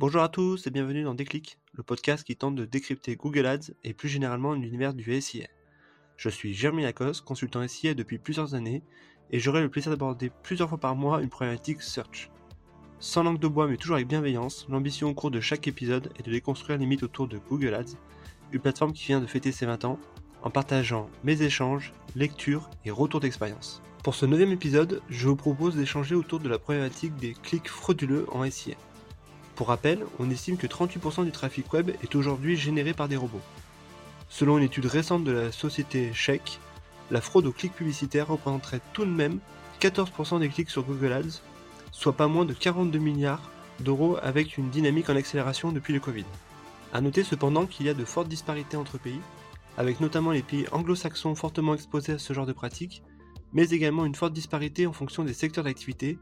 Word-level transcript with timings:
Bonjour 0.00 0.22
à 0.22 0.30
tous 0.30 0.66
et 0.66 0.70
bienvenue 0.70 1.02
dans 1.02 1.12
Déclic, 1.12 1.58
le 1.74 1.82
podcast 1.82 2.24
qui 2.24 2.34
tente 2.34 2.54
de 2.54 2.64
décrypter 2.64 3.16
Google 3.16 3.44
Ads 3.44 3.74
et 3.84 3.92
plus 3.92 4.08
généralement 4.08 4.54
l'univers 4.54 4.94
du 4.94 5.20
SIA. 5.20 5.46
Je 6.16 6.30
suis 6.30 6.54
Jérémy 6.54 6.84
Lacoste, 6.84 7.22
consultant 7.22 7.68
SIA 7.68 7.92
depuis 7.92 8.16
plusieurs 8.16 8.54
années 8.54 8.82
et 9.30 9.38
j'aurai 9.38 9.60
le 9.60 9.68
plaisir 9.68 9.90
d'aborder 9.90 10.32
plusieurs 10.42 10.70
fois 10.70 10.78
par 10.78 10.96
mois 10.96 11.20
une 11.20 11.28
problématique 11.28 11.82
search. 11.82 12.30
Sans 12.98 13.24
langue 13.24 13.38
de 13.38 13.46
bois 13.46 13.68
mais 13.68 13.76
toujours 13.76 13.96
avec 13.96 14.08
bienveillance, 14.08 14.64
l'ambition 14.70 15.10
au 15.10 15.12
cours 15.12 15.30
de 15.30 15.42
chaque 15.42 15.68
épisode 15.68 16.10
est 16.18 16.24
de 16.24 16.32
déconstruire 16.32 16.78
les 16.78 16.86
mythes 16.86 17.02
autour 17.02 17.28
de 17.28 17.36
Google 17.36 17.74
Ads, 17.74 17.98
une 18.52 18.60
plateforme 18.60 18.94
qui 18.94 19.04
vient 19.04 19.20
de 19.20 19.26
fêter 19.26 19.52
ses 19.52 19.66
20 19.66 19.84
ans, 19.84 19.98
en 20.42 20.48
partageant 20.48 21.10
mes 21.24 21.42
échanges, 21.42 21.92
lectures 22.16 22.70
et 22.86 22.90
retours 22.90 23.20
d'expérience. 23.20 23.82
Pour 24.02 24.14
ce 24.14 24.24
neuvième 24.24 24.52
épisode, 24.52 25.02
je 25.10 25.28
vous 25.28 25.36
propose 25.36 25.76
d'échanger 25.76 26.14
autour 26.14 26.38
de 26.38 26.48
la 26.48 26.58
problématique 26.58 27.16
des 27.16 27.34
clics 27.34 27.68
frauduleux 27.68 28.24
en 28.32 28.50
SIA. 28.50 28.76
Pour 29.60 29.68
rappel, 29.68 30.06
on 30.18 30.30
estime 30.30 30.56
que 30.56 30.66
38% 30.66 31.26
du 31.26 31.32
trafic 31.32 31.70
web 31.74 31.90
est 32.02 32.14
aujourd'hui 32.14 32.56
généré 32.56 32.94
par 32.94 33.08
des 33.08 33.16
robots. 33.16 33.42
Selon 34.30 34.56
une 34.56 34.64
étude 34.64 34.86
récente 34.86 35.22
de 35.22 35.32
la 35.32 35.52
société 35.52 36.12
Check, 36.14 36.58
la 37.10 37.20
fraude 37.20 37.44
aux 37.44 37.52
clics 37.52 37.74
publicitaires 37.74 38.28
représenterait 38.28 38.80
tout 38.94 39.04
de 39.04 39.10
même 39.10 39.38
14% 39.82 40.40
des 40.40 40.48
clics 40.48 40.70
sur 40.70 40.84
Google 40.84 41.12
Ads, 41.12 41.42
soit 41.92 42.14
pas 42.14 42.26
moins 42.26 42.46
de 42.46 42.54
42 42.54 42.98
milliards 42.98 43.50
d'euros 43.80 44.16
avec 44.22 44.56
une 44.56 44.70
dynamique 44.70 45.10
en 45.10 45.16
accélération 45.16 45.72
depuis 45.72 45.92
le 45.92 46.00
Covid. 46.00 46.24
A 46.94 47.02
noter 47.02 47.22
cependant 47.22 47.66
qu'il 47.66 47.84
y 47.84 47.90
a 47.90 47.94
de 47.94 48.06
fortes 48.06 48.28
disparités 48.28 48.78
entre 48.78 48.96
pays, 48.96 49.20
avec 49.76 50.00
notamment 50.00 50.30
les 50.30 50.40
pays 50.42 50.64
anglo-saxons 50.72 51.34
fortement 51.34 51.74
exposés 51.74 52.14
à 52.14 52.18
ce 52.18 52.32
genre 52.32 52.46
de 52.46 52.54
pratiques, 52.54 53.02
mais 53.52 53.68
également 53.68 54.06
une 54.06 54.14
forte 54.14 54.32
disparité 54.32 54.86
en 54.86 54.94
fonction 54.94 55.22
des 55.22 55.34
secteurs 55.34 55.64
d'activité, 55.64 56.18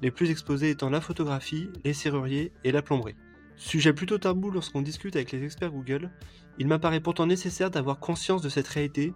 les 0.00 0.10
plus 0.10 0.30
exposés 0.30 0.70
étant 0.70 0.90
la 0.90 1.00
photographie, 1.00 1.70
les 1.84 1.92
serruriers 1.92 2.52
et 2.64 2.72
la 2.72 2.82
plomberie. 2.82 3.16
Sujet 3.56 3.92
plutôt 3.92 4.18
tabou 4.18 4.50
lorsqu'on 4.50 4.82
discute 4.82 5.16
avec 5.16 5.32
les 5.32 5.42
experts 5.42 5.72
Google, 5.72 6.10
il 6.58 6.68
m'apparaît 6.68 7.00
pourtant 7.00 7.26
nécessaire 7.26 7.70
d'avoir 7.70 7.98
conscience 7.98 8.42
de 8.42 8.48
cette 8.48 8.68
réalité, 8.68 9.12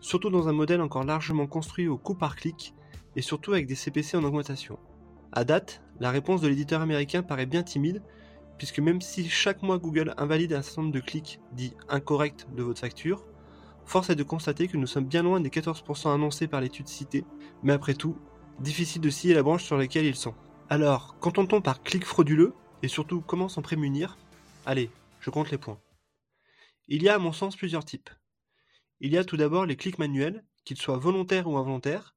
surtout 0.00 0.30
dans 0.30 0.48
un 0.48 0.52
modèle 0.52 0.80
encore 0.80 1.04
largement 1.04 1.46
construit 1.46 1.88
au 1.88 1.98
coût 1.98 2.14
par 2.14 2.36
clic 2.36 2.74
et 3.16 3.22
surtout 3.22 3.52
avec 3.52 3.66
des 3.66 3.74
CPC 3.74 4.16
en 4.16 4.24
augmentation. 4.24 4.78
À 5.32 5.44
date, 5.44 5.82
la 6.00 6.10
réponse 6.10 6.40
de 6.40 6.48
l'éditeur 6.48 6.80
américain 6.80 7.22
paraît 7.22 7.46
bien 7.46 7.62
timide, 7.62 8.02
puisque 8.58 8.78
même 8.78 9.00
si 9.00 9.28
chaque 9.28 9.62
mois 9.62 9.78
Google 9.78 10.14
invalide 10.16 10.52
un 10.52 10.62
certain 10.62 10.82
nombre 10.82 10.94
de 10.94 11.00
clics 11.00 11.40
dits 11.52 11.74
incorrects 11.88 12.46
de 12.54 12.62
votre 12.62 12.80
facture, 12.80 13.26
force 13.84 14.10
est 14.10 14.16
de 14.16 14.22
constater 14.22 14.68
que 14.68 14.76
nous 14.76 14.86
sommes 14.86 15.06
bien 15.06 15.22
loin 15.22 15.40
des 15.40 15.50
14% 15.50 16.14
annoncés 16.14 16.46
par 16.46 16.60
l'étude 16.60 16.88
citée, 16.88 17.24
mais 17.62 17.72
après 17.72 17.94
tout, 17.94 18.16
difficile 18.60 19.02
de 19.02 19.10
scier 19.10 19.34
la 19.34 19.42
branche 19.42 19.64
sur 19.64 19.76
laquelle 19.76 20.06
ils 20.06 20.16
sont. 20.16 20.34
Alors, 20.68 21.18
qu'entend-on 21.20 21.60
par 21.60 21.82
clic 21.82 22.04
frauduleux 22.04 22.54
et 22.82 22.88
surtout 22.88 23.20
comment 23.20 23.48
s'en 23.48 23.62
prémunir? 23.62 24.16
Allez, 24.66 24.90
je 25.20 25.30
compte 25.30 25.50
les 25.50 25.58
points. 25.58 25.80
Il 26.88 27.02
y 27.02 27.08
a 27.08 27.14
à 27.14 27.18
mon 27.18 27.32
sens 27.32 27.56
plusieurs 27.56 27.84
types. 27.84 28.10
Il 29.00 29.12
y 29.12 29.18
a 29.18 29.24
tout 29.24 29.36
d'abord 29.36 29.66
les 29.66 29.76
clics 29.76 29.98
manuels, 29.98 30.44
qu'ils 30.64 30.76
soient 30.76 30.98
volontaires 30.98 31.48
ou 31.48 31.56
involontaires. 31.56 32.14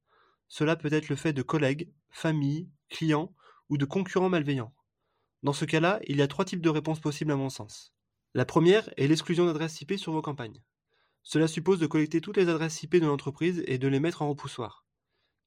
Cela 0.48 0.76
peut 0.76 0.92
être 0.92 1.08
le 1.08 1.16
fait 1.16 1.32
de 1.32 1.42
collègues, 1.42 1.92
familles, 2.10 2.68
clients 2.88 3.34
ou 3.68 3.78
de 3.78 3.84
concurrents 3.84 4.28
malveillants. 4.28 4.72
Dans 5.42 5.52
ce 5.52 5.64
cas-là, 5.64 6.00
il 6.06 6.16
y 6.16 6.22
a 6.22 6.28
trois 6.28 6.44
types 6.44 6.62
de 6.62 6.68
réponses 6.68 7.00
possibles 7.00 7.32
à 7.32 7.36
mon 7.36 7.50
sens. 7.50 7.92
La 8.34 8.44
première 8.44 8.88
est 8.96 9.06
l'exclusion 9.06 9.46
d'adresses 9.46 9.80
IP 9.80 9.98
sur 9.98 10.12
vos 10.12 10.22
campagnes. 10.22 10.62
Cela 11.22 11.48
suppose 11.48 11.80
de 11.80 11.86
collecter 11.86 12.20
toutes 12.20 12.36
les 12.36 12.48
adresses 12.48 12.82
IP 12.82 12.96
de 12.96 13.06
l'entreprise 13.06 13.64
et 13.66 13.78
de 13.78 13.88
les 13.88 13.98
mettre 13.98 14.22
en 14.22 14.28
repoussoir. 14.28 14.86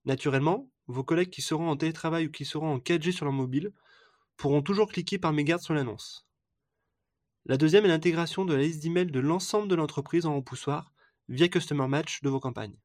Naturellement, 0.06 0.70
vos 0.90 1.04
collègues 1.04 1.30
qui 1.30 1.44
seront 1.44 1.70
en 1.70 1.78
télétravail 1.78 2.26
ou 2.26 2.32
qui 2.32 2.46
seront 2.46 2.74
en 2.74 2.80
4G 2.80 3.12
sur 3.12 3.26
leur 3.26 3.34
mobile 3.34 3.72
pourront 4.38 4.64
toujours 4.64 4.92
cliquer 4.92 5.20
par 5.20 5.34
mégarde 5.34 5.62
sur 5.62 5.76
l'annonce. 5.76 6.26
La 7.46 7.58
deuxième 7.58 7.86
est 7.86 7.90
l'intégration 7.90 8.44
de 8.44 8.56
la 8.56 8.64
liste 8.64 8.82
d'emails 8.82 9.12
de 9.12 9.20
l'ensemble 9.20 9.68
de 9.68 9.76
l'entreprise 9.76 10.26
en 10.26 10.36
repoussoir 10.36 10.92
via 11.28 11.48
Customer 11.48 11.88
Match 11.88 12.22
de 12.24 12.30
vos 12.30 12.40
campagnes. 12.40 12.78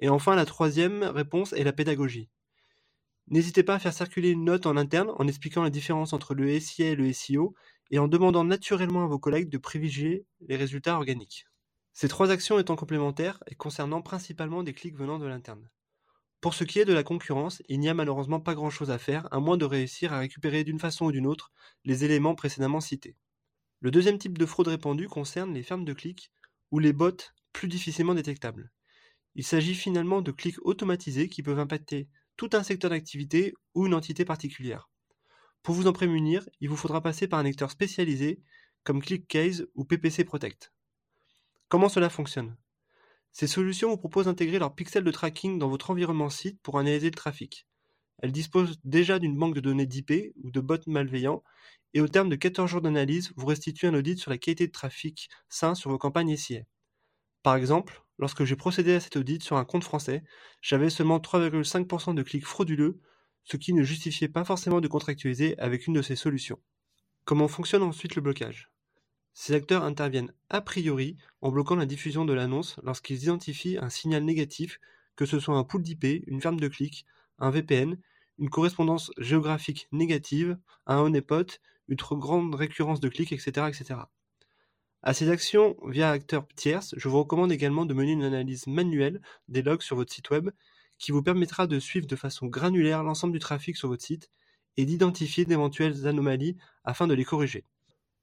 Et 0.00 0.08
enfin, 0.08 0.34
la 0.34 0.46
troisième 0.46 1.02
réponse 1.02 1.52
est 1.52 1.64
la 1.64 1.72
pédagogie. 1.72 2.30
N'hésitez 3.28 3.62
pas 3.62 3.74
à 3.74 3.78
faire 3.78 3.92
circuler 3.92 4.30
une 4.30 4.44
note 4.44 4.66
en 4.66 4.76
interne 4.76 5.12
en 5.16 5.28
expliquant 5.28 5.62
la 5.62 5.70
différence 5.70 6.14
entre 6.14 6.34
le 6.34 6.58
SIA 6.58 6.90
et 6.90 6.96
le 6.96 7.12
SEO 7.12 7.54
et 7.90 7.98
en 7.98 8.08
demandant 8.08 8.44
naturellement 8.44 9.04
à 9.04 9.08
vos 9.08 9.18
collègues 9.18 9.50
de 9.50 9.58
privilégier 9.58 10.24
les 10.48 10.56
résultats 10.56 10.96
organiques. 10.96 11.46
Ces 11.92 12.08
trois 12.08 12.30
actions 12.30 12.58
étant 12.58 12.76
complémentaires 12.76 13.42
et 13.48 13.54
concernant 13.54 14.00
principalement 14.00 14.62
des 14.62 14.72
clics 14.72 14.96
venant 14.96 15.18
de 15.18 15.26
l'interne. 15.26 15.68
Pour 16.40 16.54
ce 16.54 16.64
qui 16.64 16.78
est 16.78 16.84
de 16.84 16.92
la 16.92 17.02
concurrence, 17.02 17.62
il 17.68 17.80
n'y 17.80 17.88
a 17.88 17.94
malheureusement 17.94 18.40
pas 18.40 18.54
grand-chose 18.54 18.90
à 18.90 18.98
faire, 18.98 19.26
à 19.32 19.40
moins 19.40 19.56
de 19.56 19.64
réussir 19.64 20.12
à 20.12 20.18
récupérer 20.18 20.64
d'une 20.64 20.78
façon 20.78 21.06
ou 21.06 21.12
d'une 21.12 21.26
autre 21.26 21.52
les 21.84 22.04
éléments 22.04 22.34
précédemment 22.34 22.80
cités. 22.80 23.16
Le 23.80 23.90
deuxième 23.90 24.18
type 24.18 24.38
de 24.38 24.46
fraude 24.46 24.68
répandue 24.68 25.08
concerne 25.08 25.54
les 25.54 25.62
fermes 25.62 25.84
de 25.84 25.92
clics 25.92 26.30
ou 26.70 26.78
les 26.78 26.92
bots 26.92 27.16
plus 27.52 27.68
difficilement 27.68 28.14
détectables. 28.14 28.70
Il 29.34 29.44
s'agit 29.44 29.74
finalement 29.74 30.22
de 30.22 30.32
clics 30.32 30.64
automatisés 30.64 31.28
qui 31.28 31.42
peuvent 31.42 31.58
impacter 31.58 32.08
tout 32.36 32.50
un 32.52 32.62
secteur 32.62 32.90
d'activité 32.90 33.54
ou 33.74 33.86
une 33.86 33.94
entité 33.94 34.24
particulière. 34.24 34.88
Pour 35.62 35.74
vous 35.74 35.86
en 35.86 35.92
prémunir, 35.92 36.48
il 36.60 36.68
vous 36.68 36.76
faudra 36.76 37.00
passer 37.00 37.28
par 37.28 37.40
un 37.40 37.42
lecteur 37.42 37.70
spécialisé 37.70 38.40
comme 38.84 39.02
ClickCase 39.02 39.66
ou 39.74 39.84
PPC 39.84 40.24
Protect. 40.24 40.72
Comment 41.68 41.88
cela 41.88 42.08
fonctionne? 42.08 42.56
Ces 43.38 43.48
solutions 43.48 43.90
vous 43.90 43.98
proposent 43.98 44.24
d'intégrer 44.24 44.58
leurs 44.58 44.74
pixels 44.74 45.04
de 45.04 45.10
tracking 45.10 45.58
dans 45.58 45.68
votre 45.68 45.90
environnement 45.90 46.30
site 46.30 46.58
pour 46.62 46.78
analyser 46.78 47.10
le 47.10 47.14
trafic. 47.14 47.66
Elles 48.22 48.32
disposent 48.32 48.78
déjà 48.82 49.18
d'une 49.18 49.36
banque 49.36 49.54
de 49.54 49.60
données 49.60 49.84
d'IP 49.84 50.32
ou 50.42 50.50
de 50.50 50.60
bots 50.62 50.78
malveillants 50.86 51.44
et 51.92 52.00
au 52.00 52.08
terme 52.08 52.30
de 52.30 52.36
14 52.36 52.70
jours 52.70 52.80
d'analyse, 52.80 53.34
vous 53.36 53.44
restituez 53.44 53.88
un 53.88 53.92
audit 53.92 54.18
sur 54.18 54.30
la 54.30 54.38
qualité 54.38 54.66
de 54.66 54.72
trafic 54.72 55.28
sain 55.50 55.74
sur 55.74 55.90
vos 55.90 55.98
campagnes 55.98 56.34
SIA. 56.34 56.62
Par 57.42 57.56
exemple, 57.56 58.06
lorsque 58.16 58.44
j'ai 58.44 58.56
procédé 58.56 58.94
à 58.94 59.00
cet 59.00 59.16
audit 59.16 59.42
sur 59.42 59.58
un 59.58 59.66
compte 59.66 59.84
français, 59.84 60.24
j'avais 60.62 60.88
seulement 60.88 61.18
3,5% 61.18 62.14
de 62.14 62.22
clics 62.22 62.46
frauduleux, 62.46 63.02
ce 63.44 63.58
qui 63.58 63.74
ne 63.74 63.82
justifiait 63.82 64.28
pas 64.28 64.46
forcément 64.46 64.80
de 64.80 64.88
contractualiser 64.88 65.58
avec 65.58 65.86
une 65.86 65.92
de 65.92 66.00
ces 66.00 66.16
solutions. 66.16 66.62
Comment 67.26 67.48
fonctionne 67.48 67.82
ensuite 67.82 68.14
le 68.14 68.22
blocage? 68.22 68.70
Ces 69.38 69.52
acteurs 69.52 69.84
interviennent 69.84 70.32
a 70.48 70.62
priori 70.62 71.18
en 71.42 71.50
bloquant 71.50 71.76
la 71.76 71.84
diffusion 71.84 72.24
de 72.24 72.32
l'annonce 72.32 72.80
lorsqu'ils 72.82 73.24
identifient 73.24 73.76
un 73.76 73.90
signal 73.90 74.24
négatif, 74.24 74.80
que 75.14 75.26
ce 75.26 75.38
soit 75.38 75.58
un 75.58 75.62
pool 75.62 75.82
d'IP, 75.82 76.24
une 76.26 76.40
ferme 76.40 76.58
de 76.58 76.68
clics, 76.68 77.04
un 77.38 77.50
VPN, 77.50 77.98
une 78.38 78.48
correspondance 78.48 79.10
géographique 79.18 79.88
négative, 79.92 80.56
un 80.86 81.00
honeypot, 81.00 81.60
une 81.88 81.98
trop 81.98 82.16
grande 82.16 82.54
récurrence 82.54 82.98
de 82.98 83.10
clics, 83.10 83.30
etc., 83.30 83.68
etc. 83.68 84.00
À 85.02 85.12
ces 85.12 85.28
actions 85.28 85.76
via 85.86 86.10
acteurs 86.10 86.48
tierces, 86.56 86.94
je 86.96 87.08
vous 87.10 87.18
recommande 87.18 87.52
également 87.52 87.84
de 87.84 87.92
mener 87.92 88.12
une 88.12 88.24
analyse 88.24 88.66
manuelle 88.66 89.20
des 89.48 89.60
logs 89.60 89.82
sur 89.82 89.96
votre 89.96 90.14
site 90.14 90.30
web 90.30 90.48
qui 90.96 91.12
vous 91.12 91.22
permettra 91.22 91.66
de 91.66 91.78
suivre 91.78 92.06
de 92.06 92.16
façon 92.16 92.46
granulaire 92.46 93.02
l'ensemble 93.02 93.34
du 93.34 93.38
trafic 93.38 93.76
sur 93.76 93.88
votre 93.88 94.02
site 94.02 94.30
et 94.78 94.86
d'identifier 94.86 95.44
d'éventuelles 95.44 96.06
anomalies 96.06 96.56
afin 96.84 97.06
de 97.06 97.12
les 97.12 97.24
corriger. 97.26 97.66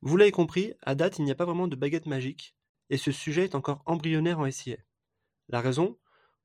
Vous 0.06 0.18
l'avez 0.18 0.32
compris, 0.32 0.74
à 0.82 0.96
date, 0.96 1.18
il 1.18 1.24
n'y 1.24 1.32
a 1.32 1.36
pas 1.36 1.46
vraiment 1.46 1.70
de 1.70 1.78
baguette 1.78 2.08
magique, 2.08 2.58
et 2.90 2.98
ce 2.98 3.14
sujet 3.14 3.46
est 3.46 3.56
encore 3.56 3.82
embryonnaire 3.86 4.38
en 4.38 4.52
SIA. 4.52 4.76
La 5.48 5.62
raison? 5.62 5.98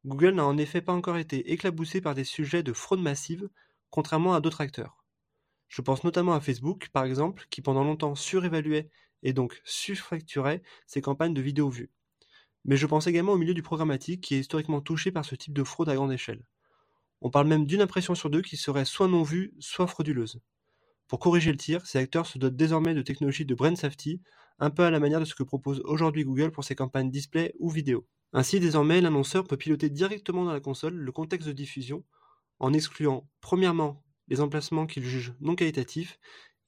Google 0.07 0.37
n'a 0.37 0.47
en 0.47 0.57
effet 0.57 0.81
pas 0.81 0.93
encore 0.93 1.17
été 1.17 1.51
éclaboussé 1.51 2.01
par 2.01 2.15
des 2.15 2.23
sujets 2.23 2.63
de 2.63 2.73
fraude 2.73 3.01
massive, 3.01 3.51
contrairement 3.91 4.33
à 4.33 4.41
d'autres 4.41 4.61
acteurs. 4.61 5.05
Je 5.67 5.83
pense 5.83 6.05
notamment 6.05 6.35
à 6.35 6.41
Facebook, 6.41 6.89
par 6.93 7.03
exemple, 7.03 7.49
qui 7.51 7.61
pendant 7.61 7.83
longtemps 7.83 8.15
surévaluait 8.15 8.91
et 9.25 9.33
donc 9.33 9.61
surfacturait 9.65 10.63
ses 10.87 11.01
campagnes 11.01 11.35
de 11.35 11.43
vidéo 11.43 11.69
vues. 11.69 11.91
Mais 12.65 12.77
je 12.77 12.87
pense 12.87 13.09
également 13.09 13.33
au 13.33 13.39
milieu 13.39 13.55
du 13.55 13.63
programmatique 13.65 14.21
qui 14.21 14.37
est 14.37 14.41
historiquement 14.41 14.81
touché 14.81 15.11
par 15.11 15.25
ce 15.25 15.35
type 15.35 15.53
de 15.53 15.65
fraude 15.65 15.89
à 15.89 15.97
grande 15.97 16.13
échelle. 16.13 16.47
On 17.23 17.31
parle 17.31 17.49
même 17.49 17.67
d'une 17.67 17.83
impression 17.83 18.15
sur 18.15 18.31
deux 18.31 18.43
qui 18.43 18.57
serait 18.57 18.85
soit 18.85 19.09
non 19.09 19.25
vue, 19.25 19.53
soit 19.59 19.89
frauduleuse. 19.89 20.41
Pour 21.09 21.19
corriger 21.19 21.51
le 21.51 21.57
tir, 21.57 21.87
ces 21.87 21.99
acteurs 21.99 22.27
se 22.27 22.39
dotent 22.39 22.57
désormais 22.57 22.95
de 22.95 23.01
technologies 23.01 23.47
de 23.47 23.55
brand 23.55 23.77
safety, 23.77 24.21
un 24.59 24.69
peu 24.69 24.83
à 24.83 24.91
la 24.91 25.01
manière 25.01 25.21
de 25.21 25.25
ce 25.25 25.35
que 25.35 25.43
propose 25.43 25.81
aujourd'hui 25.85 26.25
Google 26.25 26.51
pour 26.51 26.65
ses 26.65 26.75
campagnes 26.75 27.11
display 27.11 27.55
ou 27.59 27.71
vidéo. 27.71 28.07
Ainsi, 28.35 28.61
désormais, 28.61 29.01
l'annonceur 29.01 29.45
peut 29.45 29.57
piloter 29.57 29.89
directement 29.89 30.45
dans 30.45 30.53
la 30.53 30.61
console 30.61 30.95
le 30.95 31.13
contexte 31.13 31.49
de 31.49 31.53
diffusion, 31.53 32.05
en 32.59 32.75
excluant, 32.75 33.27
premièrement, 33.41 34.05
les 34.29 34.43
emplacements 34.43 34.87
qu'il 34.87 35.03
juge 35.05 35.33
non 35.41 35.55
qualitatifs, 35.55 36.19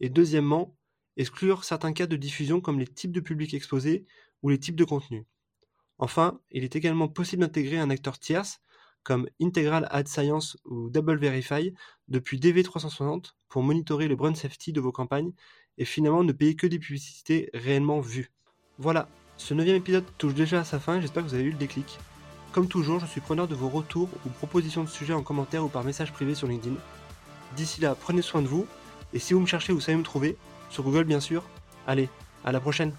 et 0.00 0.08
deuxièmement, 0.08 0.75
exclure 1.19 1.64
certains 1.64 1.92
cas 1.92 2.06
de 2.06 2.16
diffusion 2.16 2.62
comme 2.62 2.78
les 2.78 2.87
types 2.87 3.12
de 3.12 3.20
publics 3.20 3.52
exposés 3.52 4.06
ou 4.42 4.48
les 4.48 4.58
types 4.58 4.76
de 4.76 4.84
contenus. 4.84 5.26
Enfin, 5.98 6.40
il 6.50 6.64
est 6.64 6.76
également 6.76 7.08
possible 7.08 7.42
d'intégrer 7.42 7.78
un 7.78 7.90
acteur 7.90 8.19
tierce 8.19 8.60
comme 9.02 9.28
Integral 9.38 9.87
Ad 9.90 10.08
Science 10.08 10.56
ou 10.64 10.88
Double 10.88 11.19
Verify 11.19 11.75
depuis 12.08 12.38
DV360 12.38 13.34
pour 13.50 13.62
monitorer 13.62 14.08
le 14.08 14.17
brand 14.17 14.35
safety 14.35 14.73
de 14.73 14.81
vos 14.81 14.93
campagnes 14.93 15.32
et 15.76 15.85
finalement 15.85 16.25
ne 16.25 16.32
payer 16.32 16.55
que 16.55 16.67
des 16.67 16.79
publicités 16.79 17.50
réellement 17.52 18.00
vues. 18.00 18.31
Voilà, 18.79 19.08
ce 19.37 19.52
neuvième 19.52 19.76
épisode 19.76 20.05
touche 20.17 20.35
déjà 20.35 20.61
à 20.61 20.64
sa 20.64 20.79
fin, 20.79 21.00
j'espère 21.00 21.23
que 21.23 21.29
vous 21.29 21.35
avez 21.35 21.44
eu 21.44 21.50
le 21.50 21.58
déclic. 21.58 21.99
Comme 22.52 22.69
toujours, 22.69 23.00
je 23.00 23.06
suis 23.06 23.20
preneur 23.20 23.47
de 23.47 23.55
vos 23.55 23.69
retours 23.69 24.08
ou 24.25 24.29
propositions 24.31 24.85
de 24.85 24.88
sujets 24.88 25.12
en 25.12 25.23
commentaire 25.23 25.64
ou 25.64 25.69
par 25.69 25.85
message 25.85 26.12
privé 26.12 26.35
sur 26.35 26.49
LinkedIn. 26.49 26.76
D'ici 27.56 27.81
là, 27.81 27.94
prenez 27.94 28.23
soin 28.23 28.43
de 28.43 28.49
vous 28.49 28.67
Et 29.12 29.19
si 29.19 29.35
vous 29.35 29.41
me 29.41 29.47
cherchez, 29.47 29.73
vous 29.73 29.81
savez 29.81 29.99
me 29.99 30.02
trouver, 30.02 30.37
sur 30.70 30.85
Google 30.85 31.05
bien 31.05 31.20
sûr. 31.20 31.43
Allez, 31.87 32.08
à 32.44 32.52
la 32.52 32.61
prochaine 32.61 32.93